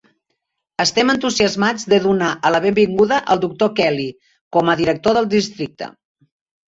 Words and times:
Estem 0.83 1.11
entusiasmats 1.13 1.85
de 1.93 1.99
donar 2.07 2.31
la 2.55 2.63
benvinguda 2.65 3.21
al 3.35 3.43
doctor 3.47 3.73
Kelly 3.81 4.09
com 4.59 4.73
a 4.75 4.79
director 4.81 5.17
del 5.19 5.29
districte. 5.35 5.91